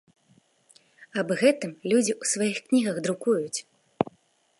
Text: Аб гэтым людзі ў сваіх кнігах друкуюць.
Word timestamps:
Аб 1.21 1.27
гэтым 1.41 1.71
людзі 1.91 2.13
ў 2.21 2.31
сваіх 2.31 2.57
кнігах 2.71 2.97
друкуюць. 3.09 3.59